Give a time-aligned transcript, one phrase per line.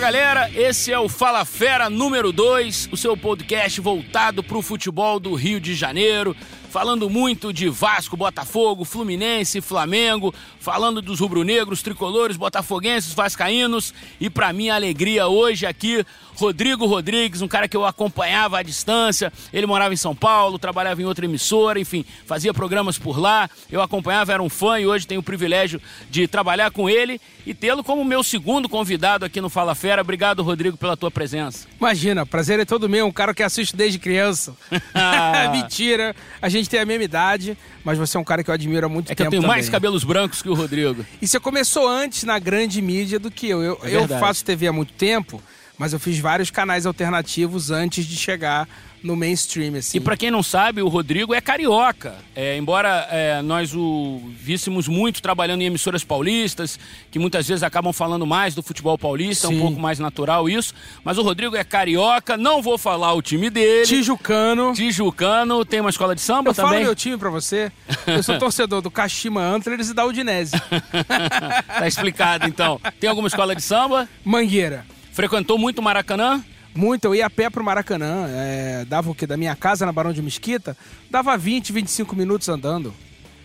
[0.00, 5.20] Galera, esse é o Fala Fera número 2, o seu podcast voltado para o futebol
[5.20, 6.34] do Rio de Janeiro
[6.70, 14.52] falando muito de Vasco, Botafogo, Fluminense, Flamengo, falando dos rubro-negros, tricolores, botafoguenses, vascaínos e para
[14.52, 16.04] minha alegria hoje aqui,
[16.36, 21.02] Rodrigo Rodrigues, um cara que eu acompanhava à distância, ele morava em São Paulo, trabalhava
[21.02, 25.06] em outra emissora, enfim, fazia programas por lá, eu acompanhava, era um fã e hoje
[25.06, 29.50] tenho o privilégio de trabalhar com ele e tê-lo como meu segundo convidado aqui no
[29.50, 30.02] Fala Fera.
[30.02, 31.66] Obrigado, Rodrigo, pela tua presença.
[31.78, 34.54] Imagina, prazer é todo meu, um cara que assiste desde criança.
[35.52, 38.86] Mentira, a gente tem a mesma idade, mas você é um cara que eu admiro
[38.86, 39.22] há muito é tempo.
[39.22, 39.56] É que eu tenho também.
[39.56, 41.04] mais cabelos brancos que o Rodrigo.
[41.20, 43.62] E você começou antes na grande mídia do que eu.
[43.62, 45.42] Eu, é eu faço TV há muito tempo,
[45.80, 48.68] mas eu fiz vários canais alternativos antes de chegar
[49.02, 49.76] no mainstream.
[49.76, 49.96] Assim.
[49.96, 52.16] E para quem não sabe, o Rodrigo é carioca.
[52.36, 56.78] É, embora é, nós o víssemos muito trabalhando em emissoras paulistas,
[57.10, 59.54] que muitas vezes acabam falando mais do futebol paulista, Sim.
[59.54, 60.74] é um pouco mais natural isso.
[61.02, 63.86] Mas o Rodrigo é carioca, não vou falar o time dele.
[63.86, 64.74] Tijucano.
[64.74, 66.72] Tijucano, tem uma escola de samba eu também.
[66.72, 67.72] Eu falo meu time para você.
[68.06, 70.52] Eu sou torcedor do Kashima Antlers e da Udinese.
[71.66, 72.78] tá explicado então.
[73.00, 74.06] Tem alguma escola de samba?
[74.22, 74.84] Mangueira.
[75.20, 76.42] Frequentou muito Maracanã?
[76.74, 79.26] Muito, eu ia a pé pro Maracanã, é, dava o quê?
[79.26, 80.74] Da minha casa na Barão de Mesquita,
[81.10, 82.94] dava 20, 25 minutos andando.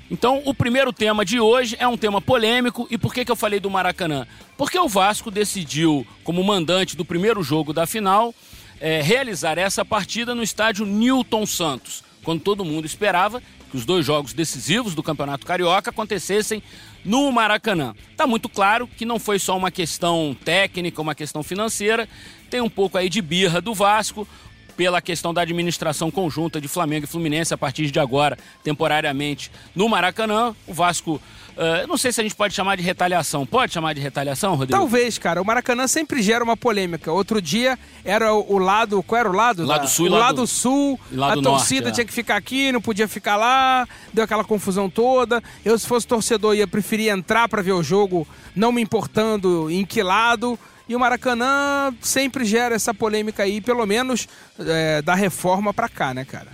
[0.10, 2.88] Então, o primeiro tema de hoje é um tema polêmico.
[2.90, 4.26] E por que, que eu falei do Maracanã?
[4.56, 8.34] Porque o Vasco decidiu, como mandante do primeiro jogo da final,
[8.80, 14.06] é, realizar essa partida no estádio Newton Santos, quando todo mundo esperava que os dois
[14.06, 16.62] jogos decisivos do Campeonato Carioca acontecessem
[17.06, 17.96] no Maracanã.
[18.12, 22.10] Está muito claro que não foi só uma questão técnica, uma questão financeira,
[22.50, 24.28] tem um pouco aí de birra do Vasco
[24.76, 29.88] pela questão da administração conjunta de Flamengo e Fluminense a partir de agora, temporariamente, no
[29.88, 30.56] Maracanã.
[30.68, 31.22] O Vasco,
[31.56, 33.46] uh, não sei se a gente pode chamar de retaliação.
[33.46, 34.78] Pode chamar de retaliação, Rodrigo?
[34.78, 35.42] Talvez, cara.
[35.42, 37.12] O Maracanã sempre gera uma polêmica.
[37.12, 39.02] Outro dia era o lado.
[39.04, 39.66] Qual era o lado?
[39.66, 41.00] Lado da, sul o lado, lado sul.
[41.12, 42.08] Lado a torcida norte, tinha é.
[42.08, 43.88] que ficar aqui, não podia ficar lá.
[44.14, 45.42] Deu aquela confusão toda.
[45.64, 49.86] Eu, se fosse torcedor, ia preferir entrar para ver o jogo, não me importando em
[49.86, 50.60] que lado.
[50.88, 54.28] E o Maracanã sempre gera essa polêmica aí, pelo menos
[54.60, 56.50] é, da reforma para cá, né, cara?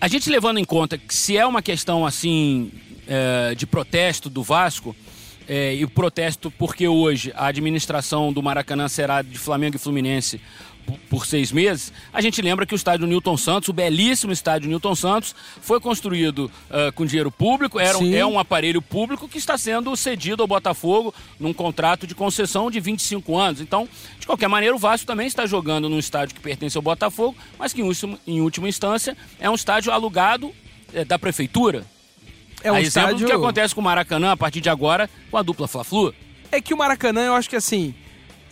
[0.00, 2.70] A gente levando em conta que se é uma questão assim
[3.06, 4.94] é, de protesto do Vasco,
[5.48, 10.40] é, e o protesto porque hoje a administração do Maracanã será de Flamengo e Fluminense
[11.08, 14.94] por seis meses, a gente lembra que o estádio Newton Santos, o belíssimo estádio Newton
[14.94, 19.56] Santos, foi construído uh, com dinheiro público, era um, é um aparelho público que está
[19.56, 23.60] sendo cedido ao Botafogo num contrato de concessão de 25 anos.
[23.60, 27.36] Então, de qualquer maneira, o Vasco também está jogando num estádio que pertence ao Botafogo,
[27.58, 30.52] mas que em última, em última instância é um estádio alugado
[30.92, 31.84] é, da prefeitura.
[32.62, 33.16] É um a estádio...
[33.16, 36.14] exemplo do que acontece com o Maracanã a partir de agora com a dupla Fla-Flu.
[36.52, 37.94] É que o Maracanã, eu acho que assim,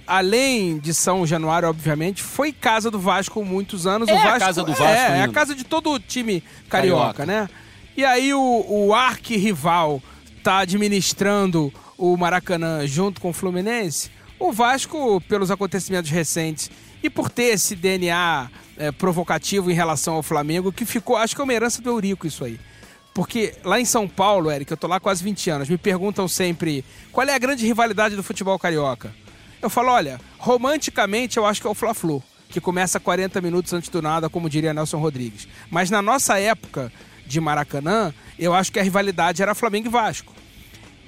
[0.07, 4.09] além de São Januário, obviamente, foi casa do Vasco muitos anos.
[4.09, 4.85] É o Vasco, a casa do Vasco.
[4.85, 7.27] É, é a casa de todo o time carioca, carioca.
[7.27, 7.49] né?
[7.97, 10.03] E aí o, o arqui-rival
[10.43, 14.11] tá administrando o Maracanã junto com o Fluminense.
[14.39, 16.71] O Vasco, pelos acontecimentos recentes
[17.03, 21.41] e por ter esse DNA é, provocativo em relação ao Flamengo, que ficou, acho que
[21.41, 22.59] é uma herança do Eurico isso aí.
[23.19, 26.85] Porque lá em São Paulo, Eric, eu tô lá quase 20 anos, me perguntam sempre
[27.11, 29.13] qual é a grande rivalidade do futebol carioca.
[29.61, 33.89] Eu falo, olha, romanticamente eu acho que é o Fla-Flu, que começa 40 minutos antes
[33.89, 35.49] do nada, como diria Nelson Rodrigues.
[35.69, 36.93] Mas na nossa época
[37.27, 40.33] de Maracanã, eu acho que a rivalidade era Flamengo e Vasco.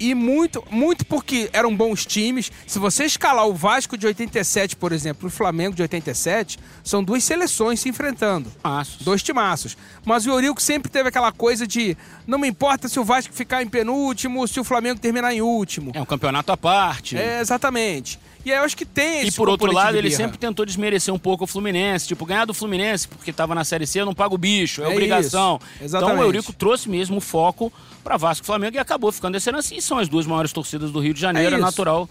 [0.00, 2.50] E muito, muito porque eram bons times.
[2.66, 7.04] Se você escalar o Vasco de 87, por exemplo, e o Flamengo de 87, são
[7.04, 8.50] duas seleções se enfrentando.
[8.64, 9.02] Maços.
[9.02, 9.76] Dois timaços.
[10.02, 11.96] Mas o Eurico sempre teve aquela coisa de
[12.26, 15.92] não me importa se o Vasco ficar em penúltimo, se o Flamengo terminar em último.
[15.94, 17.18] É um campeonato à parte.
[17.18, 18.18] É, exatamente.
[18.44, 21.12] E aí eu acho que tem esse E por outro lado, ele sempre tentou desmerecer
[21.12, 22.08] um pouco o Fluminense.
[22.08, 24.86] Tipo, ganhar do Fluminense porque estava na Série C, eu não pago o bicho, é,
[24.86, 25.60] é obrigação.
[25.80, 27.72] Então o Eurico trouxe mesmo o foco
[28.02, 29.80] para Vasco e Flamengo e acabou ficando esse ano assim.
[29.80, 32.08] São as duas maiores torcidas do Rio de Janeiro, é, é natural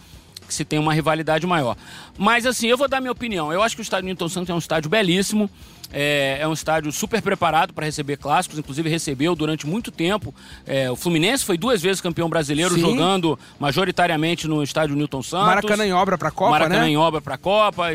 [0.50, 1.78] que se tenha uma rivalidade maior.
[2.18, 3.54] Mas assim, eu vou dar minha opinião.
[3.54, 5.50] Eu acho que o estádio Newton Santos é um estádio belíssimo.
[5.92, 10.36] É, é, um estádio super preparado para receber clássicos, inclusive recebeu durante muito tempo.
[10.66, 12.82] É, o Fluminense foi duas vezes campeão brasileiro, Sim.
[12.82, 15.48] jogando majoritariamente no estádio Newton Santos.
[15.48, 16.90] Maracanã em obra para a Copa, Maracanã né?
[16.90, 17.86] em obra para a Copa,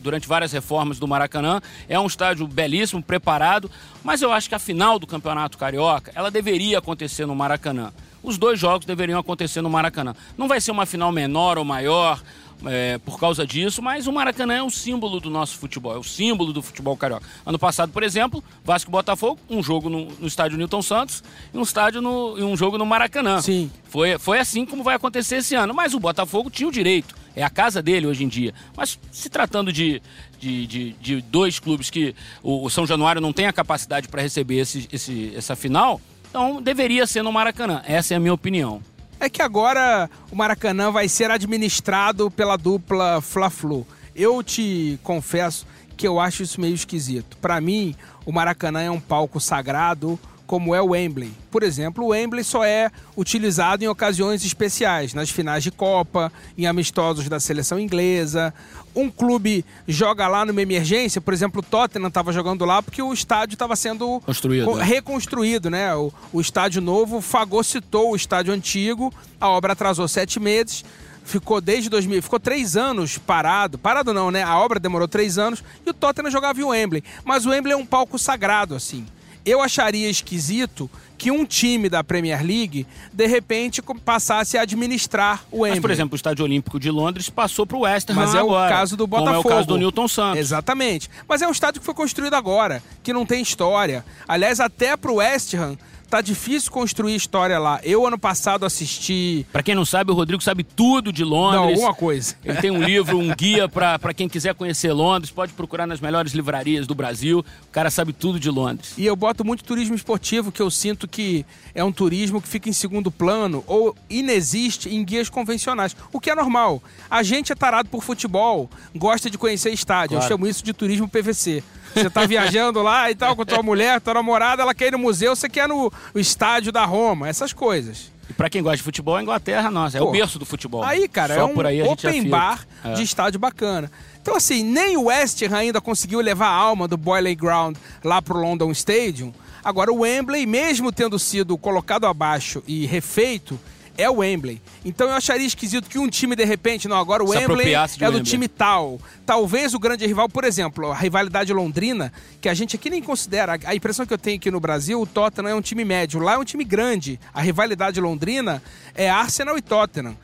[0.00, 1.60] durante várias reformas do Maracanã.
[1.88, 3.68] É um estádio belíssimo, preparado,
[4.04, 7.92] mas eu acho que a final do Campeonato Carioca, ela deveria acontecer no Maracanã.
[8.22, 10.14] Os dois jogos deveriam acontecer no Maracanã.
[10.36, 12.20] Não vai ser uma final menor ou maior,
[12.66, 16.04] é, por causa disso, mas o Maracanã é o símbolo do nosso futebol, é o
[16.04, 17.26] símbolo do futebol carioca.
[17.44, 21.22] Ano passado, por exemplo, Vasco e Botafogo, um jogo no, no estádio Newton Santos
[21.52, 23.40] e um, estádio no, e um jogo no Maracanã.
[23.40, 23.70] Sim.
[23.84, 27.42] Foi, foi assim como vai acontecer esse ano, mas o Botafogo tinha o direito, é
[27.42, 28.54] a casa dele hoje em dia.
[28.76, 30.02] Mas se tratando de,
[30.38, 34.22] de, de, de dois clubes que o, o, São Januário não tem a capacidade para
[34.22, 36.00] receber esse, esse, essa final,
[36.30, 37.82] então deveria ser no Maracanã.
[37.84, 38.80] Essa é a minha opinião
[39.20, 43.86] é que agora o Maracanã vai ser administrado pela dupla Fla-Flu.
[44.16, 47.36] Eu te confesso que eu acho isso meio esquisito.
[47.36, 47.94] Para mim,
[48.24, 50.18] o Maracanã é um palco sagrado
[50.50, 51.30] como é o Wembley.
[51.48, 56.66] Por exemplo, o Wembley só é utilizado em ocasiões especiais, nas finais de Copa, em
[56.66, 58.52] amistosos da seleção inglesa.
[58.92, 63.12] Um clube joga lá numa emergência, por exemplo, o Tottenham estava jogando lá porque o
[63.12, 64.72] estádio estava sendo Construído.
[64.72, 65.94] reconstruído, né?
[65.94, 70.84] O, o estádio novo fagocitou o estádio antigo, a obra atrasou sete meses
[71.22, 73.78] ficou desde 2000, ficou três anos parado.
[73.78, 74.42] Parado não, né?
[74.42, 77.04] A obra demorou três anos e o Tottenham jogava em Wembley.
[77.24, 79.06] Mas o Wembley é um palco sagrado, assim
[79.44, 85.58] eu acharia esquisito que um time da Premier League, de repente, passasse a administrar o
[85.58, 85.72] Wembley.
[85.72, 88.38] Mas, por exemplo, o Estádio Olímpico de Londres passou para o West Ham Mas é
[88.38, 89.42] agora, o caso do Botafogo.
[89.42, 90.38] Como é o caso do Newton Santos.
[90.38, 91.10] Exatamente.
[91.28, 94.02] Mas é um estádio que foi construído agora, que não tem história.
[94.26, 95.76] Aliás, até para o West Ham
[96.10, 97.80] tá difícil construir história lá.
[97.84, 99.46] Eu, ano passado, assisti.
[99.52, 101.60] Para quem não sabe, o Rodrigo sabe tudo de Londres.
[101.60, 102.34] Não, alguma coisa.
[102.44, 105.30] Ele tem um livro, um guia para quem quiser conhecer Londres.
[105.30, 107.44] Pode procurar nas melhores livrarias do Brasil.
[107.62, 108.92] O cara sabe tudo de Londres.
[108.98, 112.68] E eu boto muito turismo esportivo, que eu sinto que é um turismo que fica
[112.68, 115.94] em segundo plano ou inexiste em guias convencionais.
[116.12, 116.82] O que é normal.
[117.08, 120.16] A gente é tarado por futebol, gosta de conhecer estádio.
[120.16, 120.24] Claro.
[120.24, 121.62] Eu chamo isso de turismo PVC.
[121.94, 124.98] Você tá viajando lá e tal com tua mulher, tua namorada, ela quer ir no
[124.98, 128.10] museu, você quer no estádio da Roma, essas coisas.
[128.30, 130.84] E pra quem gosta de futebol, a Inglaterra, nossa, é Pô, o berço do futebol.
[130.84, 132.92] Aí, cara, Só é um por aí open bar é.
[132.92, 133.90] de estádio bacana.
[134.22, 138.22] Então, assim, nem o West Ham ainda conseguiu levar a alma do Boiling Ground lá
[138.22, 139.32] pro London Stadium.
[139.64, 143.58] Agora, o Wembley, mesmo tendo sido colocado abaixo e refeito,
[144.00, 144.60] é o Wembley.
[144.84, 147.86] Então eu acharia esquisito que um time, de repente, não, agora o Se Wembley é
[147.86, 148.22] do Wembley.
[148.22, 149.00] time tal.
[149.26, 153.58] Talvez o grande rival, por exemplo, a rivalidade londrina, que a gente aqui nem considera.
[153.64, 156.20] A impressão que eu tenho aqui no Brasil, o Tottenham é um time médio.
[156.20, 157.20] Lá é um time grande.
[157.34, 158.62] A rivalidade londrina
[158.94, 160.16] é Arsenal e Tottenham.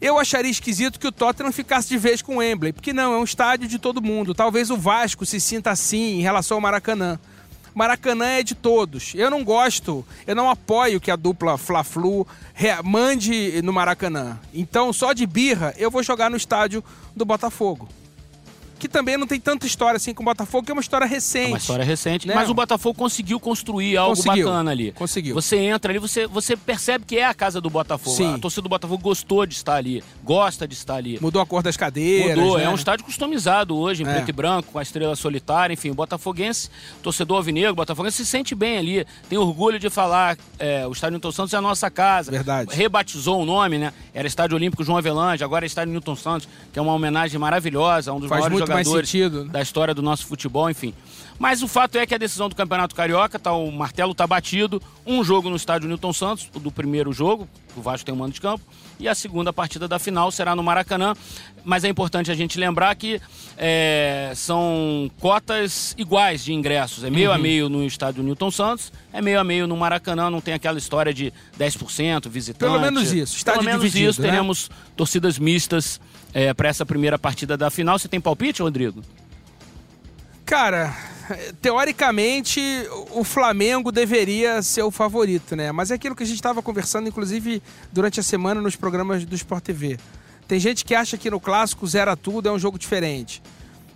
[0.00, 3.18] Eu acharia esquisito que o Tottenham ficasse de vez com o Wembley, porque não, é
[3.18, 4.34] um estádio de todo mundo.
[4.34, 7.18] Talvez o Vasco se sinta assim em relação ao Maracanã.
[7.74, 9.12] Maracanã é de todos.
[9.14, 12.26] Eu não gosto, eu não apoio que a dupla Fla-Flu
[12.84, 14.38] mande no Maracanã.
[14.52, 16.82] Então, só de birra, eu vou jogar no estádio
[17.14, 17.88] do Botafogo
[18.80, 21.46] que também não tem tanta história assim com o Botafogo, que é uma história recente.
[21.46, 22.34] É uma história recente, né?
[22.34, 24.92] mas o Botafogo conseguiu construir algo conseguiu, bacana ali.
[24.92, 25.34] Conseguiu.
[25.34, 28.16] Você entra ali, você, você percebe que é a casa do Botafogo.
[28.16, 28.34] Sim.
[28.34, 31.18] A torcida do Botafogo gostou de estar ali, gosta de estar ali.
[31.20, 32.38] Mudou a cor das cadeiras.
[32.38, 32.64] Mudou, né?
[32.64, 34.14] é um estádio customizado hoje, em é.
[34.14, 36.70] preto e branco, com a estrela solitária, enfim, o botafoguense,
[37.02, 41.32] torcedor alvinegro, botafoguense se sente bem ali, tem orgulho de falar, é, o estádio Newton
[41.32, 42.30] Santos é a nossa casa.
[42.30, 42.74] Verdade.
[42.74, 43.92] Rebatizou o nome, né?
[44.14, 48.12] Era Estádio Olímpico João Avelange, agora é Estádio Newton Santos, que é uma homenagem maravilhosa
[48.12, 48.94] um dos Faz maiores jogadores.
[48.94, 50.94] Mais sentido da história do nosso futebol, enfim.
[51.40, 54.80] Mas o fato é que a decisão do Campeonato Carioca, tá, o martelo está batido.
[55.06, 58.34] Um jogo no estádio Newton Santos, o do primeiro jogo, o Vasco tem um mando
[58.34, 58.62] de campo,
[58.98, 61.14] e a segunda partida da final será no Maracanã.
[61.64, 63.20] Mas é importante a gente lembrar que
[63.56, 67.04] é, são cotas iguais de ingressos.
[67.04, 67.36] É meio uhum.
[67.36, 70.76] a meio no estádio Newton Santos, é meio a meio no Maracanã, não tem aquela
[70.76, 72.70] história de 10% visitante.
[72.70, 74.28] Pelo menos isso, estádio Pelo menos dividido, isso, né?
[74.28, 75.98] teremos torcidas mistas
[76.32, 77.98] é, para essa primeira partida da final.
[77.98, 79.02] Você tem palpite, Rodrigo?
[80.44, 80.94] Cara,
[81.60, 82.60] teoricamente
[83.12, 85.72] o Flamengo deveria ser o favorito, né?
[85.72, 89.34] Mas é aquilo que a gente estava conversando, inclusive, durante a semana nos programas do
[89.34, 89.98] Sport TV.
[90.48, 93.40] Tem gente que acha que no clássico zera tudo é um jogo diferente.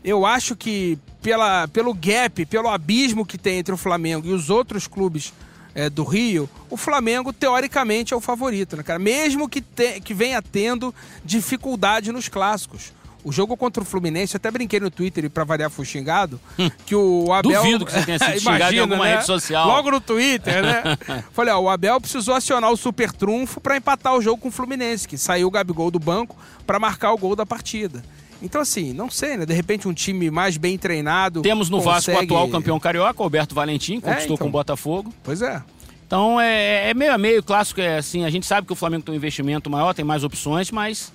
[0.05, 4.50] Eu acho que pela, pelo gap, pelo abismo que tem entre o Flamengo e os
[4.50, 5.33] outros clubes
[5.75, 8.99] é, do Rio, o Flamengo teoricamente é o favorito, né, cara?
[8.99, 12.93] Mesmo que, te, que venha tendo dificuldade nos clássicos.
[13.25, 16.71] O jogo contra o Fluminense, eu até brinquei no Twitter, para variar fui xingado, hum.
[16.85, 17.62] que o Abel...
[17.62, 19.14] Duvido que você tenha sido xingado em alguma né?
[19.14, 19.66] rede social.
[19.66, 20.83] Logo no Twitter, né?
[21.33, 24.52] Falei, ó, o Abel precisou acionar o super trunfo para empatar o jogo com o
[24.52, 28.04] Fluminense, que saiu o Gabigol do banco para marcar o gol da partida.
[28.45, 29.47] Então, assim, não sei, né?
[29.47, 31.41] De repente, um time mais bem treinado.
[31.41, 31.95] Temos no consegue...
[31.95, 34.37] Vasco o atual campeão carioca, Alberto Valentim, conquistou é, então.
[34.37, 35.13] com o Botafogo.
[35.23, 35.63] Pois é.
[36.07, 38.23] Então, é, é meio a meio, clássico é assim.
[38.25, 41.11] A gente sabe que o Flamengo tem um investimento maior, tem mais opções, mas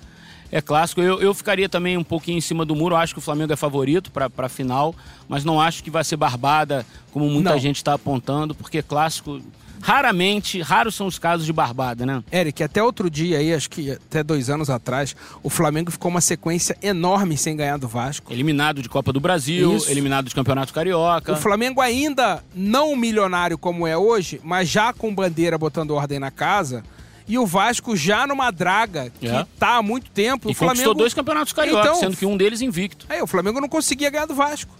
[0.50, 1.00] é clássico.
[1.00, 2.96] Eu, eu ficaria também um pouquinho em cima do muro.
[2.96, 4.92] Acho que o Flamengo é favorito para a final,
[5.28, 7.58] mas não acho que vai ser barbada, como muita não.
[7.60, 9.40] gente está apontando, porque clássico
[9.80, 12.22] raramente, raros são os casos de barbada, né?
[12.32, 16.20] Eric, até outro dia aí, acho que até dois anos atrás, o Flamengo ficou uma
[16.20, 18.32] sequência enorme sem ganhar do Vasco.
[18.32, 19.90] Eliminado de Copa do Brasil, Isso.
[19.90, 21.32] eliminado de Campeonato Carioca.
[21.32, 26.30] O Flamengo ainda não milionário como é hoje, mas já com bandeira botando ordem na
[26.30, 26.82] casa.
[27.26, 29.46] E o Vasco já numa draga que é.
[29.56, 30.48] tá há muito tempo.
[30.48, 30.78] E o Flamengo...
[30.78, 33.06] conquistou dois campeonatos cariocas, então, sendo que um deles invicto.
[33.08, 34.74] É, o Flamengo não conseguia ganhar do Vasco.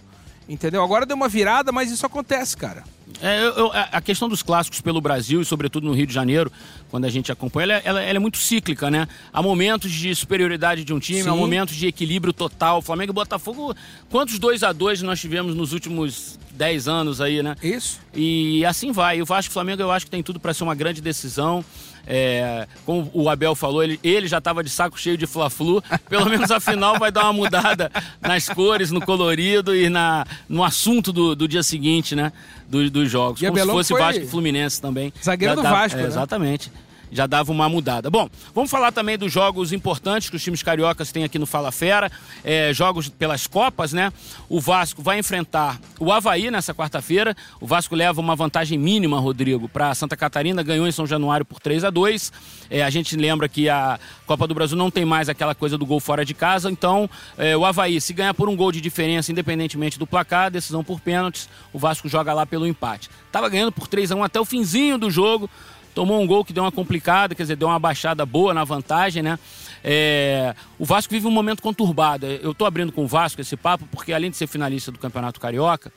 [0.49, 0.83] Entendeu?
[0.83, 2.83] Agora deu uma virada, mas isso acontece, cara.
[3.21, 6.51] É, eu, eu, a questão dos clássicos pelo Brasil e sobretudo no Rio de Janeiro,
[6.89, 9.07] quando a gente acompanha, ela, ela, ela é muito cíclica, né?
[9.31, 11.29] Há momentos de superioridade de um time, Sim.
[11.29, 12.81] há momentos de equilíbrio total.
[12.81, 13.75] Flamengo e Botafogo,
[14.09, 17.55] quantos 2 a 2 nós tivemos nos últimos 10 anos aí, né?
[17.61, 17.99] Isso.
[18.13, 19.21] E assim vai.
[19.21, 21.63] O Vasco Flamengo eu acho que tem tudo para ser uma grande decisão.
[22.05, 25.83] É, como o Abel falou, ele, ele já estava de saco cheio de Fla-Flu.
[26.09, 27.91] Pelo menos a final vai dar uma mudada
[28.21, 32.31] nas cores, no colorido e na, no assunto do, do dia seguinte, né?
[32.67, 33.41] Do, dos jogos.
[33.41, 35.13] E como se fosse Vasco e Fluminense também.
[35.23, 35.99] Zagueiro do Vasco.
[35.99, 36.07] É, né?
[36.07, 36.71] Exatamente
[37.11, 38.09] já dava uma mudada.
[38.09, 41.71] Bom, vamos falar também dos jogos importantes que os times cariocas têm aqui no Fala
[41.71, 42.11] Fera,
[42.43, 44.11] é, jogos pelas Copas, né?
[44.47, 47.35] O Vasco vai enfrentar o Havaí nessa quarta-feira.
[47.59, 51.59] O Vasco leva uma vantagem mínima, Rodrigo, para Santa Catarina, ganhou em São Januário por
[51.59, 52.31] 3 a 2
[52.69, 55.85] é, A gente lembra que a Copa do Brasil não tem mais aquela coisa do
[55.85, 59.31] gol fora de casa, então é, o Havaí, se ganhar por um gol de diferença,
[59.31, 63.09] independentemente do placar, decisão por pênaltis, o Vasco joga lá pelo empate.
[63.31, 65.49] Tava ganhando por 3 a 1 até o finzinho do jogo
[65.93, 69.21] tomou um gol que deu uma complicada, quer dizer, deu uma baixada boa na vantagem,
[69.23, 69.37] né?
[69.83, 72.25] É, o Vasco vive um momento conturbado.
[72.25, 75.39] Eu estou abrindo com o Vasco esse papo porque, além de ser finalista do Campeonato
[75.39, 75.91] Carioca,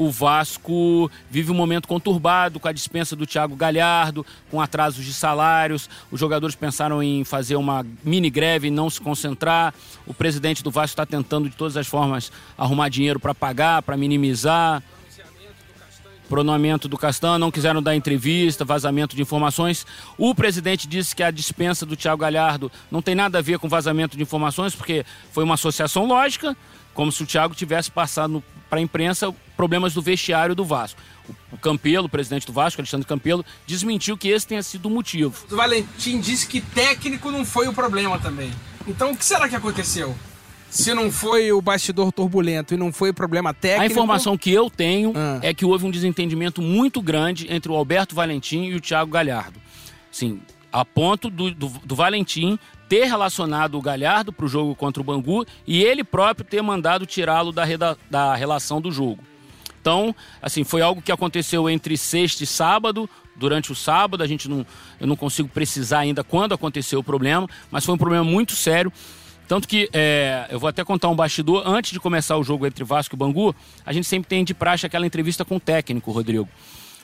[0.00, 5.12] o Vasco vive um momento conturbado com a dispensa do Thiago Galhardo, com atrasos de
[5.12, 5.90] salários.
[6.10, 9.74] Os jogadores pensaram em fazer uma mini greve e não se concentrar.
[10.06, 13.94] O presidente do Vasco está tentando de todas as formas arrumar dinheiro para pagar, para
[13.94, 14.82] minimizar
[16.28, 19.84] pronunciamento do Castan, não quiseram dar entrevista, vazamento de informações.
[20.16, 23.68] O presidente disse que a dispensa do Tiago Galhardo não tem nada a ver com
[23.68, 26.56] vazamento de informações, porque foi uma associação lógica,
[26.94, 31.00] como se o Thiago tivesse passado para a imprensa problemas do vestiário do Vasco.
[31.50, 35.44] O Campelo, o presidente do Vasco, Alexandre Campelo, desmentiu que esse tenha sido o motivo.
[35.50, 38.52] O Valentim disse que técnico não foi o problema também.
[38.86, 40.16] Então o que será que aconteceu?
[40.70, 43.82] Se não foi o bastidor turbulento e não foi problema técnico.
[43.82, 45.40] A informação que eu tenho ah.
[45.42, 49.60] é que houve um desentendimento muito grande entre o Alberto Valentim e o Thiago Galhardo.
[50.12, 50.40] Sim,
[50.72, 52.58] a ponto do, do, do Valentim
[52.88, 57.04] ter relacionado o Galhardo para o jogo contra o Bangu e ele próprio ter mandado
[57.04, 57.64] tirá-lo da,
[58.08, 59.22] da relação do jogo.
[59.80, 63.08] Então, assim, foi algo que aconteceu entre sexta e sábado,
[63.40, 64.66] durante o sábado, a gente não,
[65.00, 68.92] eu não consigo precisar ainda quando aconteceu o problema, mas foi um problema muito sério.
[69.50, 71.66] Tanto que é, eu vou até contar um bastidor.
[71.66, 73.52] Antes de começar o jogo entre Vasco e Bangu,
[73.84, 76.48] a gente sempre tem de praxe aquela entrevista com o técnico, Rodrigo.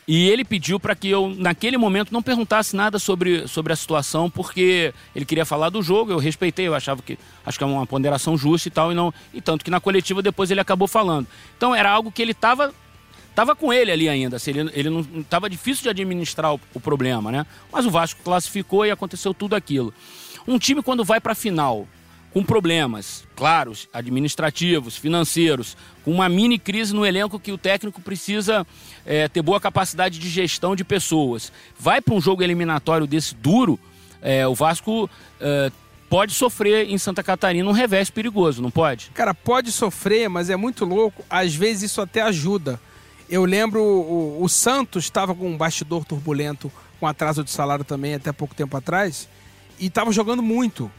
[0.07, 4.31] E ele pediu para que eu, naquele momento, não perguntasse nada sobre, sobre a situação,
[4.31, 7.85] porque ele queria falar do jogo, eu respeitei, eu achava que acho que é uma
[7.85, 9.13] ponderação justa e tal, e não.
[9.35, 11.27] E tanto que na coletiva depois ele acabou falando.
[11.57, 12.73] Então era algo que ele estava
[13.35, 14.37] tava com ele ali ainda.
[14.37, 17.45] Assim, ele, ele não estava difícil de administrar o, o, problema, né?
[17.73, 19.93] Mas o Vasco classificou e aconteceu tudo aquilo.
[20.47, 21.89] Um time, quando vai para a final,
[22.33, 28.67] com problemas, claros, administrativos, financeiros, com uma mini crise no elenco que o técnico precisa
[29.05, 31.53] é, ter boa capacidade de gestão de pessoas.
[31.79, 33.79] Vai para um jogo eliminatório desse duro,
[34.21, 35.09] é, o Vasco
[35.41, 35.71] é,
[36.09, 39.11] pode sofrer em Santa Catarina um revés perigoso, não pode?
[39.15, 41.25] Cara, pode sofrer, mas é muito louco.
[41.29, 42.81] Às vezes isso até ajuda.
[43.29, 48.15] Eu lembro o, o Santos estava com um bastidor turbulento, com atraso de salário também
[48.15, 49.29] até pouco tempo atrás,
[49.79, 50.91] e estava jogando muito.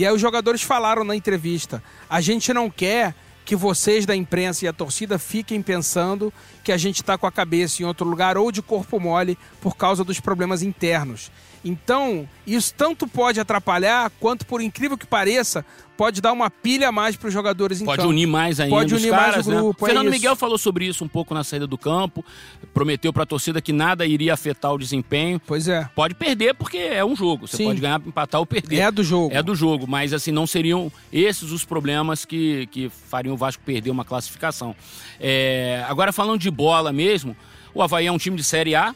[0.00, 3.14] E aí os jogadores falaram na entrevista: a gente não quer
[3.44, 6.32] que vocês da imprensa e a torcida fiquem pensando
[6.64, 9.76] que a gente está com a cabeça em outro lugar ou de corpo mole por
[9.76, 11.30] causa dos problemas internos.
[11.62, 15.66] Então, isso tanto pode atrapalhar, quanto, por incrível que pareça,
[16.00, 18.94] pode dar uma pilha a mais para os jogadores em Pode unir mais ainda Pode
[18.94, 19.56] unir caras, mais o né?
[19.56, 19.84] grupo.
[19.84, 19.92] Né?
[19.92, 22.24] Fernando Miguel falou sobre isso um pouco na saída do campo,
[22.72, 25.38] prometeu para a torcida que nada iria afetar o desempenho.
[25.46, 25.86] Pois é.
[25.94, 27.64] Pode perder porque é um jogo, você Sim.
[27.66, 28.78] pode ganhar, empatar ou perder.
[28.78, 29.34] É do jogo.
[29.34, 33.62] É do jogo, mas assim, não seriam esses os problemas que, que fariam o Vasco
[33.62, 34.74] perder uma classificação.
[35.20, 35.84] É...
[35.86, 37.36] Agora, falando de bola mesmo,
[37.74, 38.94] o Havaí é um time de Série A,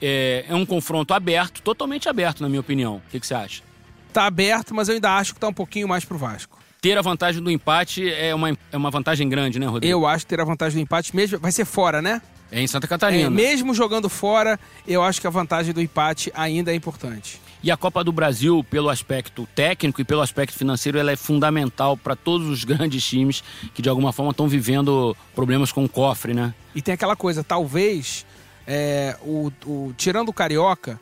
[0.00, 3.02] é, é um confronto aberto, totalmente aberto, na minha opinião.
[3.06, 3.71] O que, que você acha?
[4.12, 6.58] Tá aberto, mas eu ainda acho que tá um pouquinho mais pro Vasco.
[6.80, 9.90] Ter a vantagem do empate é uma, é uma vantagem grande, né, Rodrigo?
[9.90, 11.38] Eu acho que ter a vantagem do empate mesmo.
[11.38, 12.20] Vai ser fora, né?
[12.50, 13.28] É em Santa Catarina.
[13.28, 17.40] É, mesmo jogando fora, eu acho que a vantagem do empate ainda é importante.
[17.62, 21.96] E a Copa do Brasil, pelo aspecto técnico e pelo aspecto financeiro, ela é fundamental
[21.96, 23.42] para todos os grandes times
[23.72, 26.52] que de alguma forma estão vivendo problemas com o cofre, né?
[26.74, 28.26] E tem aquela coisa, talvez
[28.66, 31.00] é, o, o, tirando o Carioca,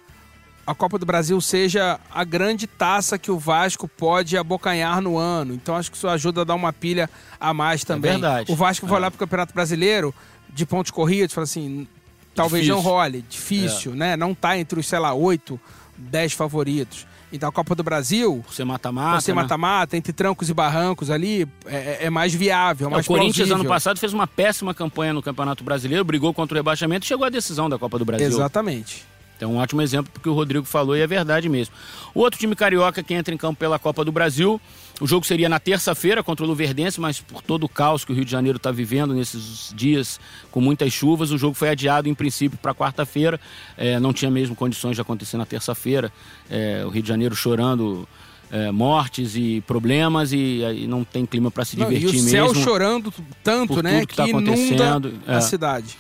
[0.70, 5.52] a Copa do Brasil seja a grande taça que o Vasco pode abocanhar no ano.
[5.54, 7.10] Então acho que isso ajuda a dar uma pilha
[7.40, 8.10] a mais também.
[8.10, 8.52] É verdade.
[8.52, 9.00] O Vasco vai é.
[9.00, 10.14] olhar para o Campeonato Brasileiro
[10.52, 11.86] de pontos corridos fala assim,
[12.34, 12.82] talvez Difícil.
[12.84, 13.96] não role, difícil, É.
[13.96, 14.16] né?
[14.16, 15.58] Não tá entre os, sei lá, oito,
[15.96, 17.06] dez favoritos.
[17.32, 19.20] Então a Copa do Brasil, ser mata-mata.
[19.20, 19.42] você né?
[19.42, 23.36] mata-mata, entre trancos e barrancos ali, é, é mais viável, é É, mais o Corinthians
[23.48, 23.56] plausível.
[23.60, 27.24] ano passado fez uma péssima campanha no Campeonato Brasileiro, brigou contra o rebaixamento e chegou
[27.24, 28.26] à decisão da Copa do Brasil.
[28.26, 29.04] Exatamente.
[29.40, 31.75] Então, um ótimo exemplo porque o Rodrigo falou e é verdade mesmo.
[32.14, 34.61] O outro time carioca que entra em campo pela Copa do Brasil,
[35.00, 38.14] o jogo seria na terça-feira contra o Luverdense, mas por todo o caos que o
[38.14, 40.20] Rio de Janeiro está vivendo nesses dias
[40.50, 43.40] com muitas chuvas, o jogo foi adiado em princípio para quarta-feira.
[43.78, 46.12] É, não tinha mesmo condições de acontecer na terça-feira.
[46.50, 48.06] É, o Rio de Janeiro chorando.
[48.52, 52.28] é, mortes e problemas e, e não tem clima para se Não, divertir e o
[52.28, 52.62] céu mesmo.
[52.64, 55.40] chorando tanto, né, tudo que tá inunda acontecendo, a é.
[55.40, 55.97] cidade.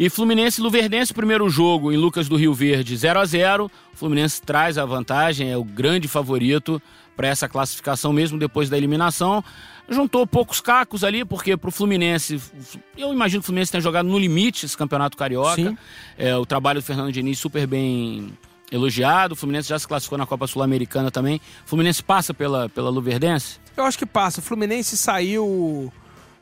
[0.00, 3.96] E Fluminense e Luverdense, primeiro jogo em Lucas do Rio Verde, 0 a 0 O
[3.96, 6.80] Fluminense traz a vantagem, é o grande favorito
[7.16, 9.42] para essa classificação, mesmo depois da eliminação.
[9.88, 12.40] Juntou poucos cacos ali, porque para o Fluminense,
[12.96, 15.76] eu imagino que o Fluminense tenha jogado no limite esse campeonato carioca.
[16.16, 18.32] É, o trabalho do Fernando Diniz super bem
[18.70, 19.32] elogiado.
[19.32, 21.40] O Fluminense já se classificou na Copa Sul-Americana também.
[21.66, 23.58] O Fluminense passa pela, pela Luverdense?
[23.76, 24.38] Eu acho que passa.
[24.38, 25.92] O Fluminense saiu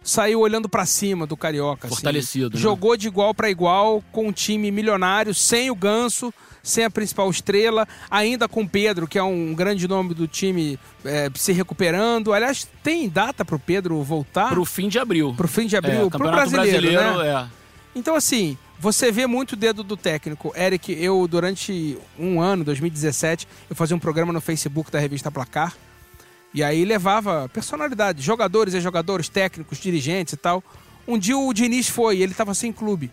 [0.06, 1.88] saiu olhando pra cima do Carioca.
[1.88, 1.96] assim.
[1.96, 2.60] Fortalecido, né?
[2.60, 6.32] Jogou de igual pra igual com um time milionário, sem o Ganso,
[6.62, 10.78] sem a principal estrela, ainda com o Pedro, que é um grande nome do time,
[11.04, 12.32] é, se recuperando.
[12.32, 14.48] Aliás, tem data pro Pedro voltar?
[14.48, 15.34] Para o fim de abril.
[15.36, 17.28] Pro fim de abril, é, pro Campeonato brasileiro, né?
[17.28, 17.46] é.
[17.94, 20.52] Então, assim, você vê muito o dedo do técnico.
[20.56, 25.74] Eric, eu, durante um ano, 2017, eu fazia um programa no Facebook da revista Placar.
[26.54, 30.62] E aí levava personalidades, jogadores e jogadores, técnicos, dirigentes e tal.
[31.06, 33.10] Um dia o Diniz foi, ele estava sem clube.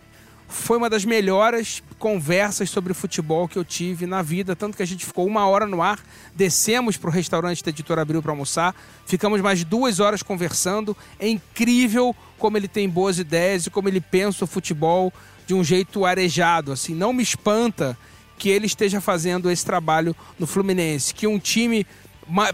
[0.48, 4.86] Foi uma das melhores conversas sobre futebol que eu tive na vida, tanto que a
[4.86, 5.98] gente ficou uma hora no ar,
[6.34, 8.74] descemos para o restaurante da Editora Abril para almoçar,
[9.06, 10.96] ficamos mais duas horas conversando.
[11.18, 15.12] É incrível como ele tem boas ideias e como ele pensa o futebol
[15.46, 16.72] de um jeito arejado.
[16.72, 17.96] Assim, não me espanta
[18.38, 21.86] que ele esteja fazendo esse trabalho no Fluminense, que um time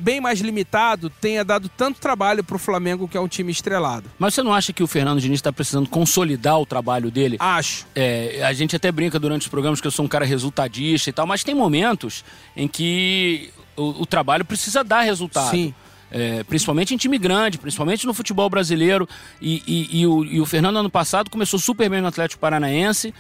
[0.01, 4.05] bem mais limitado tenha dado tanto trabalho para o Flamengo, que é um time estrelado.
[4.19, 7.37] Mas você não acha que o Fernando Diniz está precisando consolidar o trabalho dele?
[7.39, 7.87] Acho.
[7.95, 11.13] É, a gente até brinca durante os programas que eu sou um cara resultadista e
[11.13, 12.25] tal, mas tem momentos
[12.57, 15.51] em que o, o trabalho precisa dar resultado.
[15.51, 15.75] Sim.
[16.13, 19.09] É, principalmente em time grande, principalmente no futebol brasileiro.
[19.41, 23.15] E, e- e o, e o Fernando, ano passado, começou super bem no Atlético Paranaense.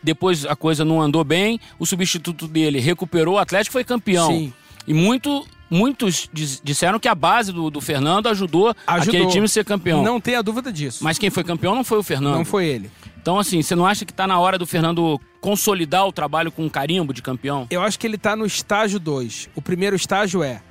[0.00, 1.58] Depois a coisa não andou bem.
[1.76, 3.34] O substituto dele recuperou.
[3.34, 4.28] O Atlético foi campeão.
[4.30, 4.52] Sim.
[4.86, 9.14] E muito, muitos dis- disseram que a base do, do Fernando ajudou, Ajudou.
[9.14, 10.02] aquele time a ser campeão.
[10.02, 11.02] Não tenha dúvida disso.
[11.02, 12.34] Mas quem foi campeão não foi o Fernando.
[12.36, 12.90] Não foi ele.
[13.20, 16.64] Então, assim, você não acha que tá na hora do Fernando consolidar o trabalho com
[16.64, 17.66] um carimbo de campeão?
[17.70, 19.48] Eu acho que ele tá no estágio 2.
[19.56, 20.62] O primeiro estágio é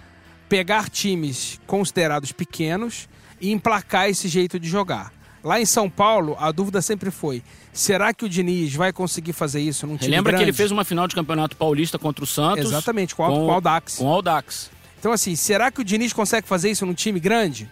[0.48, 3.10] pegar times considerados pequenos
[3.42, 5.12] e emplacar esse jeito de jogar.
[5.44, 7.44] Lá em São Paulo, a dúvida sempre foi:
[7.76, 10.58] será que o Diniz vai conseguir fazer isso num time Lembra que ele grande?
[10.58, 12.66] fez uma final de campeonato paulista contra o Santos?
[12.66, 13.98] Exatamente, com o- com o Audax.
[13.98, 14.72] Com o Audax.
[15.00, 17.70] Então, assim, será que o Diniz consegue fazer isso num time grande?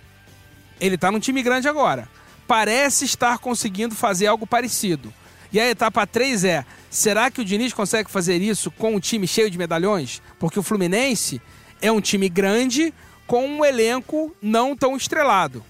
[0.79, 2.07] Ele tá num time grande agora.
[2.47, 5.11] Parece estar conseguindo fazer algo parecido.
[5.51, 9.25] E a etapa 3 é: será que o Diniz consegue fazer isso com um time
[9.25, 10.21] cheio de medalhões?
[10.37, 11.41] Porque o Fluminense
[11.81, 12.93] é um time grande
[13.25, 15.63] com um elenco não tão estrelado.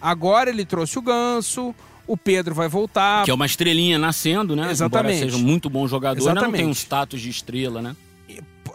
[0.00, 1.74] Agora ele trouxe o Ganso,
[2.12, 3.24] o Pedro vai voltar.
[3.24, 4.68] Que é uma estrelinha nascendo, né?
[4.68, 5.14] Exatamente.
[5.14, 6.34] Embora seja um muito bom jogador, né?
[6.34, 6.76] não tem um Exatamente.
[6.78, 7.94] status de estrela, né?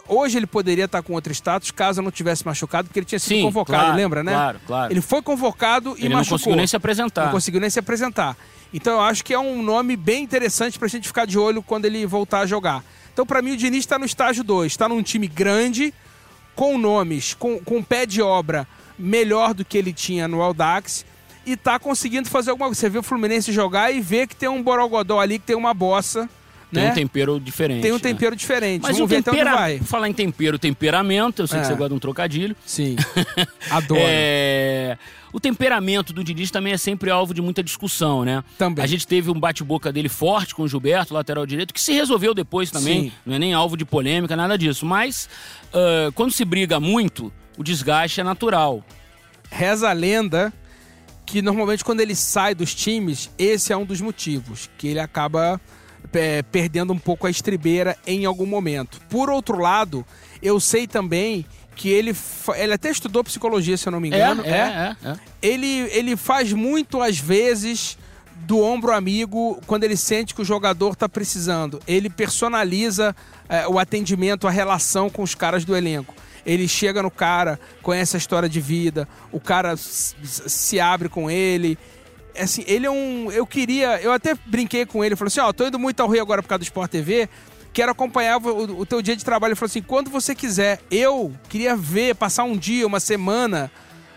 [0.08, 3.36] Hoje ele poderia estar com outro status caso não tivesse machucado, porque ele tinha sido
[3.36, 4.32] Sim, convocado, claro, lembra, né?
[4.32, 4.92] claro, claro.
[4.92, 6.38] Ele foi convocado e Ele não machucou.
[6.38, 7.24] conseguiu nem se apresentar.
[7.26, 8.36] Não conseguiu nem se apresentar.
[8.72, 11.84] Então eu acho que é um nome bem interessante pra gente ficar de olho quando
[11.84, 12.82] ele voltar a jogar.
[13.12, 14.72] Então, pra mim, o Diniz está no estágio 2.
[14.72, 15.92] Está num time grande,
[16.54, 18.66] com nomes, com, com pé de obra
[18.98, 21.04] melhor do que ele tinha no Audax.
[21.46, 22.80] E tá conseguindo fazer alguma coisa.
[22.80, 25.72] Você vê o Fluminense jogar e vê que tem um Borogodó ali, que tem uma
[25.72, 26.28] bossa.
[26.72, 26.90] Tem né?
[26.90, 27.82] um tempero diferente.
[27.82, 28.00] Tem um né?
[28.00, 28.82] tempero diferente.
[28.82, 29.54] Mas Vamos o tempera...
[29.54, 29.78] vai.
[29.78, 31.62] Falar em tempero, temperamento, eu sei É.
[31.62, 32.56] que você gosta de um trocadilho.
[32.66, 32.96] Sim.
[33.70, 34.00] Adoro.
[34.04, 34.98] É,
[35.32, 38.42] O temperamento do Diniz também é sempre alvo de muita discussão, né?
[38.58, 38.82] Também.
[38.82, 42.34] A gente teve um bate-boca dele forte com o Gilberto, lateral direito, que se resolveu
[42.34, 43.02] depois também.
[43.02, 43.12] Sim.
[43.24, 44.84] Não é nem alvo de polêmica, nada disso.
[44.84, 45.28] Mas
[45.72, 48.84] ah, quando se briga muito, o desgaste é natural.
[49.50, 50.52] Reza a lenda
[51.26, 55.60] que normalmente quando ele sai dos times, esse é um dos motivos, que ele acaba
[56.12, 59.00] é, perdendo um pouco a estribeira em algum momento.
[59.10, 60.06] Por outro lado,
[60.40, 62.16] eu sei também que ele,
[62.56, 64.42] ele até estudou psicologia, se eu não me engano.
[64.44, 65.16] é, é, é.
[65.42, 67.98] Ele, ele faz muito, às vezes,
[68.46, 71.80] do ombro amigo quando ele sente que o jogador está precisando.
[71.86, 73.14] Ele personaliza
[73.48, 76.14] é, o atendimento, a relação com os caras do elenco.
[76.46, 81.76] Ele chega no cara, conhece a história de vida, o cara se abre com ele.
[82.38, 83.32] Assim, ele é um.
[83.32, 84.00] Eu queria.
[84.00, 86.42] Eu até brinquei com ele, falei assim: Ó, oh, tô indo muito ao Rio agora
[86.42, 87.28] por causa do Sport TV.
[87.72, 89.50] Quero acompanhar o, o teu dia de trabalho.
[89.50, 90.80] Ele falou assim: quando você quiser.
[90.90, 93.70] Eu queria ver, passar um dia, uma semana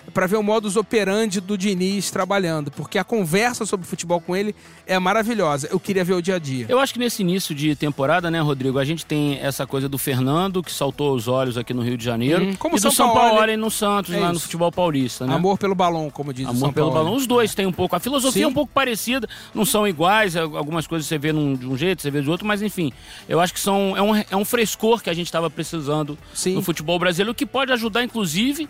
[0.09, 4.55] para ver o modus operandi do Diniz trabalhando, porque a conversa sobre futebol com ele
[4.85, 5.67] é maravilhosa.
[5.71, 6.65] Eu queria ver o dia a dia.
[6.69, 9.97] Eu acho que nesse início de temporada, né, Rodrigo, a gente tem essa coisa do
[9.97, 12.95] Fernando, que saltou os olhos aqui no Rio de Janeiro, hum, como e São do
[12.95, 15.35] São Paulo, Paulo no Santos, é lá no futebol paulista, né?
[15.35, 17.15] Amor pelo balão, como diz Amor pelo balão.
[17.15, 18.45] Os dois têm um pouco, a filosofia Sim.
[18.45, 22.01] é um pouco parecida, não são iguais, algumas coisas você vê num, de um jeito,
[22.01, 22.91] você vê de outro, mas enfim,
[23.27, 26.55] eu acho que são, é, um, é um frescor que a gente estava precisando Sim.
[26.55, 28.67] no futebol brasileiro, que pode ajudar, inclusive,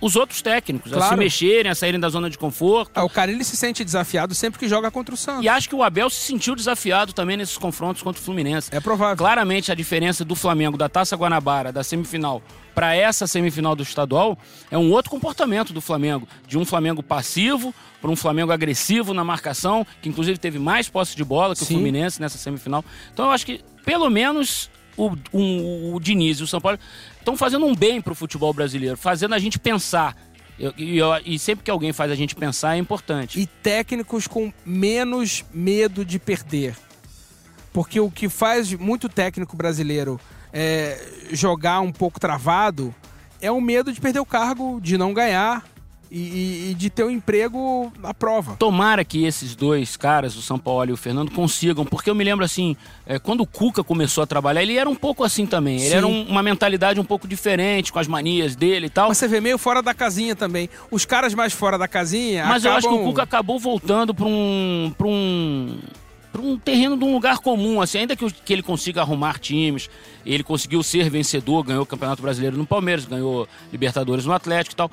[0.00, 1.06] os outros técnicos claro.
[1.06, 2.92] a se mexerem, a saírem da zona de conforto.
[2.94, 5.44] Ah, o cara ele se sente desafiado sempre que joga contra o Santos.
[5.44, 8.68] E acho que o Abel se sentiu desafiado também nesses confrontos contra o Fluminense.
[8.72, 9.16] É provável.
[9.16, 12.42] Claramente a diferença do Flamengo da Taça Guanabara, da semifinal,
[12.74, 14.38] para essa semifinal do estadual
[14.70, 19.24] é um outro comportamento do Flamengo, de um Flamengo passivo para um Flamengo agressivo na
[19.24, 21.74] marcação, que inclusive teve mais posse de bola que Sim.
[21.74, 22.84] o Fluminense nessa semifinal.
[23.12, 26.78] Então eu acho que pelo menos o, um, o Diniz e o São Paulo
[27.16, 30.16] estão fazendo um bem para o futebol brasileiro, fazendo a gente pensar.
[30.76, 33.40] E, e, sempre que alguém faz a gente pensar é importante.
[33.40, 36.76] E técnicos com menos medo de perder.
[37.72, 40.20] Porque o que faz muito técnico brasileiro
[40.52, 42.92] é, jogar um pouco travado
[43.40, 45.64] é o medo de perder o cargo, de não ganhar,
[46.10, 48.56] e, e, de ter um emprego à prova.
[48.56, 52.24] Tomara que esses dois caras, o São Paulo e o Fernando, consigam, porque eu me
[52.24, 55.78] lembro assim, é, quando o Cuca começou a trabalhar, ele era um pouco assim também.
[55.78, 55.86] Sim.
[55.86, 59.08] Ele era um, uma mentalidade um pouco diferente, com as manias dele e tal.
[59.08, 60.68] Mas você vê meio fora da casinha também.
[60.90, 62.46] Os caras mais fora da casinha.
[62.46, 62.72] Mas acabam...
[62.72, 64.92] eu acho que o Cuca acabou voltando para um.
[64.96, 65.78] Pra um
[66.48, 69.88] um terreno de um lugar comum, assim, ainda que, que ele consiga arrumar times,
[70.24, 74.76] ele conseguiu ser vencedor, ganhou o Campeonato Brasileiro no Palmeiras, ganhou Libertadores no Atlético e
[74.76, 74.90] tal.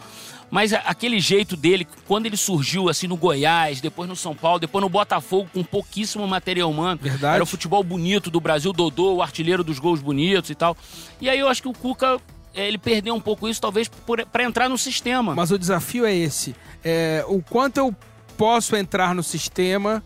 [0.50, 4.82] Mas aquele jeito dele, quando ele surgiu assim no Goiás, depois no São Paulo, depois
[4.82, 7.00] no Botafogo, com pouquíssimo material humano.
[7.02, 7.36] Verdade.
[7.36, 10.78] Era o futebol bonito do Brasil, Dodô, o artilheiro dos gols bonitos e tal.
[11.20, 12.20] E aí eu acho que o Cuca
[12.54, 13.90] é, ele perdeu um pouco isso, talvez
[14.32, 15.36] para entrar no sistema.
[15.36, 17.96] Mas o desafio é esse: é, o quanto eu
[18.38, 20.04] posso entrar no sistema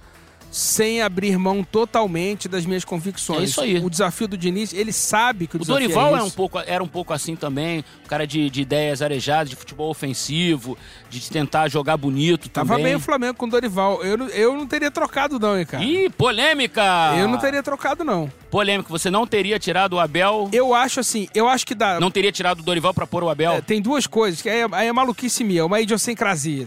[0.51, 3.41] sem abrir mão totalmente das minhas convicções.
[3.41, 3.77] É isso aí.
[3.77, 6.59] O desafio do Diniz, ele sabe que o, o desafio Dorival é, é um pouco,
[6.59, 10.77] era um pouco assim também, um cara de, de, ideias arejadas, de futebol ofensivo,
[11.09, 12.85] de tentar jogar bonito Tava também.
[12.85, 14.03] bem o Flamengo com o Dorival.
[14.03, 15.83] Eu, eu não teria trocado não, hein, cara.
[15.83, 16.81] Ih, polêmica!
[17.17, 18.31] Eu não teria trocado não.
[18.49, 20.49] Polêmica, você não teria tirado o Abel?
[20.51, 21.99] Eu acho assim, eu acho que dá...
[21.99, 23.53] Não teria tirado o Dorival para pôr o Abel?
[23.53, 26.65] É, tem duas coisas, que aí é, é maluquice minha, uma idiosincrasia.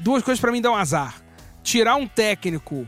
[0.00, 1.16] Duas coisas para mim dão azar.
[1.62, 2.86] Tirar um técnico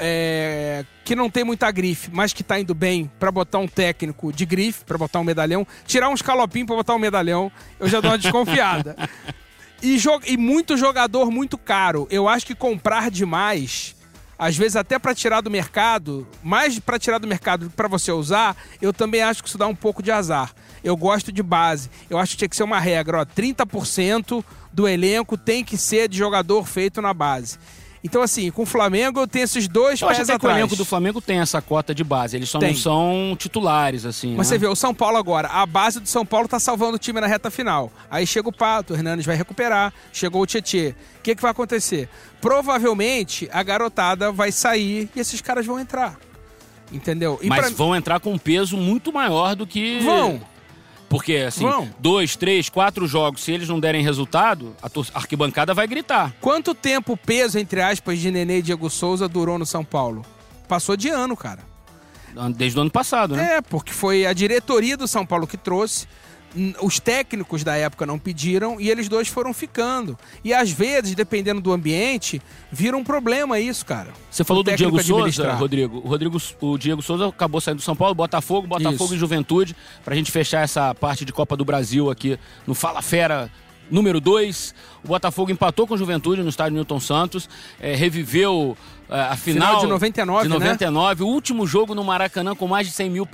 [0.00, 4.32] é, que não tem muita grife, mas que tá indo bem para botar um técnico
[4.32, 8.00] de grife, para botar um medalhão, tirar um escalopim para botar um medalhão, eu já
[8.00, 8.96] dou uma desconfiada.
[9.82, 12.08] e, e muito jogador muito caro.
[12.10, 13.94] Eu acho que comprar demais,
[14.38, 18.56] às vezes até para tirar do mercado, mais para tirar do mercado para você usar,
[18.80, 20.54] eu também acho que isso dá um pouco de azar.
[20.82, 21.90] Eu gosto de base.
[22.08, 26.08] Eu acho que tinha que ser uma regra, ó, 30% do elenco tem que ser
[26.08, 27.58] de jogador feito na base.
[28.02, 30.40] Então, assim, com o Flamengo eu tenho esses dois eu pés acho atrás.
[30.40, 32.36] Que o elenco do Flamengo tem essa cota de base.
[32.36, 32.70] Eles só tem.
[32.70, 34.34] não são titulares, assim.
[34.36, 34.54] Mas né?
[34.54, 37.20] você vê, o São Paulo agora, a base do São Paulo tá salvando o time
[37.20, 37.92] na reta final.
[38.10, 40.94] Aí chega o Pato, o Hernandes vai recuperar, chegou o Tietê.
[41.18, 42.08] O que, que vai acontecer?
[42.40, 46.18] Provavelmente a garotada vai sair e esses caras vão entrar.
[46.90, 47.38] Entendeu?
[47.42, 47.70] E Mas pra...
[47.70, 50.00] vão entrar com um peso muito maior do que.
[50.00, 50.40] Vão.
[51.10, 51.90] Porque, assim, Vão.
[51.98, 56.32] dois, três, quatro jogos, se eles não derem resultado, a arquibancada vai gritar.
[56.40, 60.24] Quanto tempo o peso, entre aspas, de Nenê e Diego Souza durou no São Paulo?
[60.68, 61.68] Passou de ano, cara.
[62.54, 63.56] Desde o ano passado, né?
[63.56, 66.06] É, porque foi a diretoria do São Paulo que trouxe
[66.82, 70.18] os técnicos da época não pediram e eles dois foram ficando.
[70.44, 74.12] E às vezes, dependendo do ambiente, vira um problema isso, cara.
[74.30, 75.98] Você falou do Diego Souza, Rodrigo.
[75.98, 76.38] O, Rodrigo.
[76.60, 79.14] o Diego Souza acabou saindo do São Paulo, Botafogo, Botafogo isso.
[79.14, 83.50] e Juventude, pra gente fechar essa parte de Copa do Brasil aqui no Fala Fera
[83.90, 84.74] número 2.
[85.04, 87.48] O Botafogo empatou com o Juventude no estádio Newton Santos,
[87.80, 88.76] é, reviveu
[89.08, 91.28] é, a final, final, de 99, de 99 né?
[91.28, 93.26] o último jogo no Maracanã com mais de 100 mil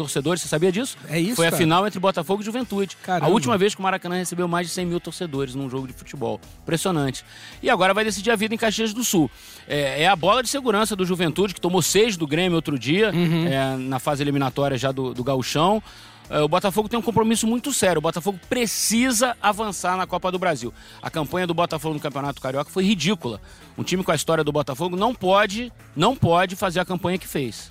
[0.00, 0.96] torcedores, você sabia disso?
[1.08, 1.56] É isso, Foi cara.
[1.56, 2.96] a final entre Botafogo e Juventude.
[3.02, 3.26] Caramba.
[3.26, 5.92] A última vez que o Maracanã recebeu mais de 100 mil torcedores num jogo de
[5.92, 6.40] futebol.
[6.62, 7.22] Impressionante.
[7.62, 9.30] E agora vai decidir a vida em Caxias do Sul.
[9.68, 13.12] É, é a bola de segurança do Juventude, que tomou seis do Grêmio outro dia,
[13.12, 13.46] uhum.
[13.46, 15.82] é, na fase eliminatória já do, do Gauchão.
[16.30, 17.98] é, o Botafogo tem um compromisso muito sério.
[17.98, 20.72] O Botafogo precisa avançar na Copa do Brasil.
[21.02, 23.38] A campanha do Botafogo no Campeonato Carioca foi ridícula.
[23.76, 27.28] Um time com a história do Botafogo não pode, não pode fazer a campanha que
[27.28, 27.70] fez.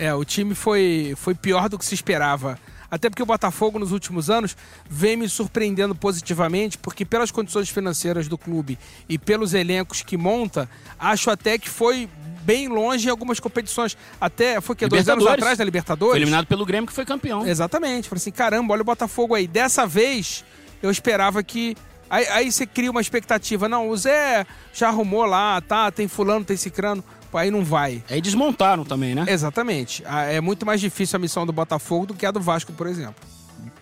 [0.00, 2.58] É, o time foi, foi pior do que se esperava.
[2.90, 4.56] Até porque o Botafogo, nos últimos anos,
[4.88, 10.66] vem me surpreendendo positivamente, porque pelas condições financeiras do clube e pelos elencos que monta,
[10.98, 12.08] acho até que foi
[12.42, 13.94] bem longe em algumas competições.
[14.18, 16.12] Até foi que dois anos atrás na Libertadores.
[16.12, 17.46] Foi eliminado pelo Grêmio que foi campeão.
[17.46, 18.08] Exatamente.
[18.08, 19.46] Falei assim, caramba, olha o Botafogo aí.
[19.46, 20.42] Dessa vez
[20.82, 21.76] eu esperava que
[22.08, 23.68] Aí, aí, você cria uma expectativa.
[23.68, 25.92] Não, o Zé já arrumou lá, tá?
[25.92, 27.04] Tem fulano, tem cicrano.
[27.32, 28.02] Aí não vai.
[28.10, 29.24] Aí desmontaram também, né?
[29.28, 30.02] Exatamente.
[30.06, 33.14] É muito mais difícil a missão do Botafogo do que a do Vasco, por exemplo.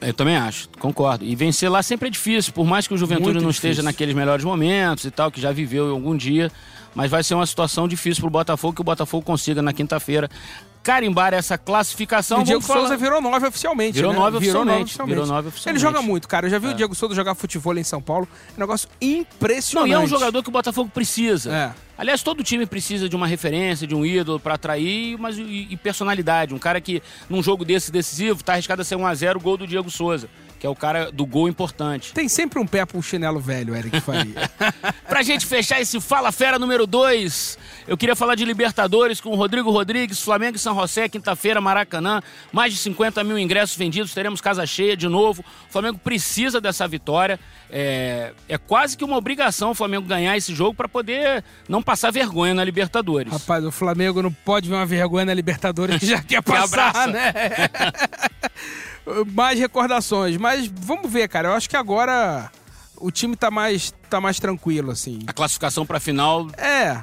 [0.00, 1.24] Eu também acho, concordo.
[1.24, 3.70] E vencer lá sempre é difícil, por mais que o Juventude muito não difícil.
[3.70, 6.50] esteja naqueles melhores momentos e tal, que já viveu algum dia
[6.94, 10.28] mas vai ser uma situação difícil para o Botafogo que o Botafogo consiga na quinta-feira
[10.88, 12.40] carimbar essa classificação.
[12.40, 13.96] o Diego Souza virou nove oficialmente.
[13.96, 14.18] Virou, né?
[14.18, 14.72] nove, virou oficialmente.
[14.72, 15.14] nove oficialmente.
[15.14, 15.84] Virou nove oficialmente.
[15.84, 16.46] Ele joga muito, cara.
[16.46, 16.70] Eu já vi é.
[16.70, 18.26] o Diego Souza jogar futebol em São Paulo.
[18.52, 19.90] É um negócio impressionante.
[19.90, 21.54] Não, e é um jogador que o Botafogo precisa.
[21.54, 21.72] É.
[21.98, 25.76] Aliás, todo time precisa de uma referência, de um ídolo para atrair, mas e, e,
[25.76, 26.54] personalidade.
[26.54, 29.90] Um cara que, num jogo desse decisivo, tá arriscado a ser 1x0 gol do Diego
[29.90, 30.26] Souza
[30.58, 32.12] que é o cara do gol importante.
[32.12, 34.50] Tem sempre um pé pro chinelo velho, Eric Faria.
[35.08, 39.36] pra gente fechar esse Fala Fera número 2, eu queria falar de Libertadores com o
[39.36, 42.20] Rodrigo Rodrigues, Flamengo e São José, quinta-feira, Maracanã.
[42.52, 45.44] Mais de 50 mil ingressos vendidos, teremos casa cheia de novo.
[45.68, 47.38] O Flamengo precisa dessa vitória.
[47.70, 52.10] É, é quase que uma obrigação o Flamengo ganhar esse jogo para poder não passar
[52.10, 53.32] vergonha na Libertadores.
[53.32, 57.32] Rapaz, o Flamengo não pode ver uma vergonha na Libertadores que já quer passar, né?
[59.32, 60.36] mais recordações.
[60.36, 61.48] Mas vamos ver, cara.
[61.48, 62.50] Eu acho que agora
[62.96, 65.20] o time tá mais, tá mais tranquilo, assim.
[65.26, 66.48] A classificação pra final.
[66.56, 67.02] É.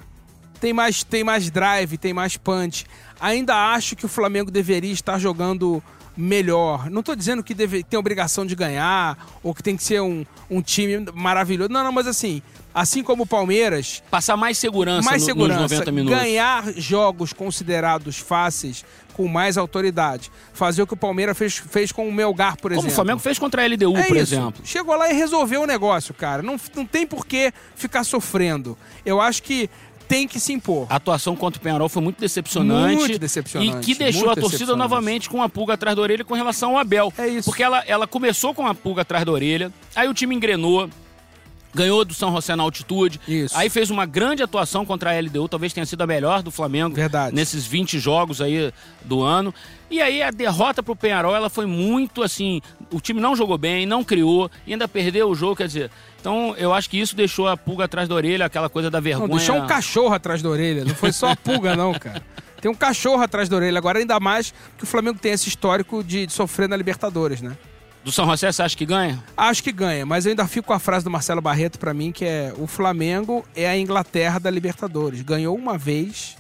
[0.60, 2.86] Tem mais, tem mais drive, tem mais punch.
[3.20, 5.84] Ainda acho que o Flamengo deveria estar jogando
[6.18, 6.90] melhor.
[6.90, 10.26] Não estou dizendo que deve, tem obrigação de ganhar ou que tem que ser um,
[10.50, 11.70] um time maravilhoso.
[11.70, 12.42] Não, não, mas assim,
[12.74, 14.02] assim como o Palmeiras.
[14.10, 16.20] Passar mais segurança, mais no, segurança nos 90 minutos.
[16.20, 18.86] Ganhar jogos considerados fáceis
[19.16, 20.30] com mais autoridade.
[20.54, 22.84] Fazer o que o Palmeiras fez, fez com o Melgar, por exemplo.
[22.84, 24.36] Como o Flamengo fez contra a LDU, é por isso.
[24.36, 24.62] exemplo.
[24.66, 26.44] Chegou lá e resolveu o negócio, cara.
[26.44, 28.78] Não, não tem por que ficar sofrendo.
[29.06, 29.70] Eu acho que
[30.06, 30.86] tem que se impor.
[30.90, 32.96] A atuação contra o Penharol foi muito decepcionante.
[32.98, 33.78] Muito decepcionante.
[33.78, 36.80] E que deixou a torcida novamente com a pulga atrás da orelha com relação ao
[36.80, 37.14] Abel.
[37.18, 37.50] É isso.
[37.50, 40.90] Porque ela, ela começou com a pulga atrás da orelha, aí o time engrenou,
[41.76, 43.20] ganhou do São José na altitude.
[43.28, 43.56] Isso.
[43.56, 46.96] Aí fez uma grande atuação contra a LDU, talvez tenha sido a melhor do Flamengo
[46.96, 47.36] Verdade.
[47.36, 49.54] nesses 20 jogos aí do ano.
[49.92, 52.62] E aí a derrota pro Penharol, ela foi muito assim,
[52.92, 56.56] o time não jogou bem, não criou, e ainda perdeu o jogo, quer dizer, então
[56.58, 59.28] eu acho que isso deixou a pulga atrás da orelha, aquela coisa da vergonha.
[59.28, 62.24] Não, deixou um cachorro atrás da orelha, não foi só a pulga não, cara.
[62.60, 66.04] Tem um cachorro atrás da orelha, agora ainda mais que o Flamengo tem esse histórico
[66.04, 67.56] de, de sofrer na Libertadores, né?
[68.06, 69.18] Do São José, você acha que ganha?
[69.36, 72.12] Acho que ganha, mas eu ainda fico com a frase do Marcelo Barreto para mim,
[72.12, 75.24] que é o Flamengo é a Inglaterra da Libertadores.
[75.24, 76.38] Ganhou uma vez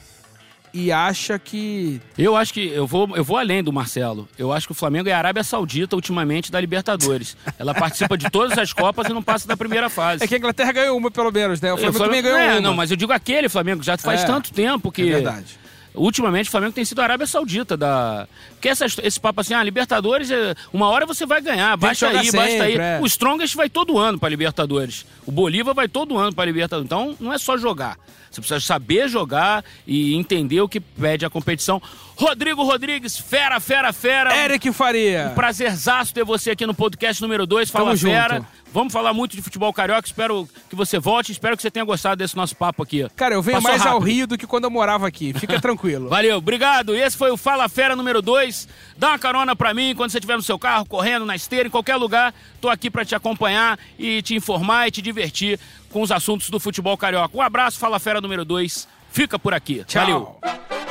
[0.71, 1.99] e acha que.
[2.15, 2.67] Eu acho que.
[2.67, 4.29] Eu vou, eu vou além do Marcelo.
[4.37, 7.35] Eu acho que o Flamengo é a Arábia Saudita ultimamente da Libertadores.
[7.57, 10.23] Ela participa de todas as Copas e não passa da primeira fase.
[10.23, 11.73] É que a Inglaterra ganhou uma, pelo menos, né?
[11.73, 12.61] O Flamengo, o Flamengo também ganhou é, uma.
[12.61, 15.01] Não, mas eu digo aquele Flamengo, já faz é, tanto tempo que.
[15.01, 15.64] É verdade.
[15.95, 18.27] Ultimamente o Flamengo tem sido a Arábia Saudita da.
[18.51, 22.25] Porque essa, esse papo assim, ah, Libertadores, é, uma hora você vai ganhar, basta aí,
[22.25, 22.75] sempre, basta aí.
[22.75, 22.99] É.
[23.01, 25.05] O Strongest vai todo ano para Libertadores.
[25.25, 26.85] O Bolívar vai todo ano para Libertadores.
[26.85, 27.97] Então não é só jogar.
[28.35, 31.81] Você precisa saber jogar e entender o que pede a competição.
[32.17, 34.35] Rodrigo Rodrigues, fera, fera, fera.
[34.35, 35.29] Eric Faria.
[35.31, 38.35] Um prazerzaço ter você aqui no podcast número 2, Fala Tamo Fera.
[38.35, 38.47] Junto.
[38.75, 40.05] Vamos falar muito de futebol carioca.
[40.05, 41.31] Espero que você volte.
[41.31, 43.07] Espero que você tenha gostado desse nosso papo aqui.
[43.15, 43.93] Cara, eu venho Passou mais rápido.
[43.95, 45.31] ao Rio do que quando eu morava aqui.
[45.31, 46.09] Fica tranquilo.
[46.09, 46.93] Valeu, obrigado.
[46.93, 48.67] Esse foi o Fala Fera número 2.
[48.97, 51.71] Dá uma carona pra mim quando você estiver no seu carro, correndo, na esteira, em
[51.71, 52.33] qualquer lugar.
[52.59, 55.57] Tô aqui para te acompanhar e te informar e te divertir
[55.89, 57.37] com os assuntos do futebol carioca.
[57.37, 58.89] Um abraço, Fala Fera número 2.
[59.09, 59.85] Fica por aqui.
[59.85, 60.03] Tchau.
[60.41, 60.84] Valeu.